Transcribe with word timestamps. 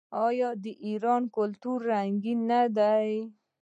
آیا 0.25 0.49
د 0.63 0.65
ایران 0.85 1.23
کلتور 1.37 1.77
رنګین 1.91 2.39
نه 2.51 2.61
دی؟ 2.77 3.09